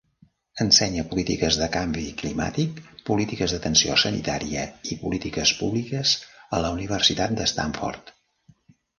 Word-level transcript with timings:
Ensenya 0.63 1.01
polítiques 1.09 1.57
de 1.57 1.65
canvi 1.73 2.05
climàtic, 2.21 2.79
polítiques 3.09 3.53
d'atenció 3.55 3.97
sanitària 4.03 4.63
i 4.95 4.97
polítiques 5.01 5.51
públiques 5.59 6.15
a 6.59 6.63
la 6.65 6.73
Universitat 6.79 7.37
de 7.41 7.47
Stanford. 7.53 8.11